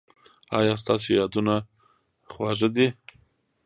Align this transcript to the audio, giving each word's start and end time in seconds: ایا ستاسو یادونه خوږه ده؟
ایا 0.57 0.73
ستاسو 0.81 1.07
یادونه 1.19 1.55
خوږه 2.31 2.69
ده؟ 2.75 2.87